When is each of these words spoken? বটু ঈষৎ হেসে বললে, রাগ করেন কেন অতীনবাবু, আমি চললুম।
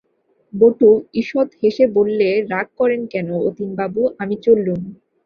বটু 0.53 0.89
ঈষৎ 1.13 1.49
হেসে 1.61 1.85
বললে, 1.87 2.29
রাগ 2.49 2.67
করেন 2.77 3.01
কেন 3.05 3.27
অতীনবাবু, 3.47 4.01
আমি 4.19 4.35
চললুম। 4.45 4.81